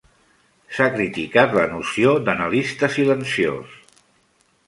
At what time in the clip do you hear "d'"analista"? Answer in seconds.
2.29-2.91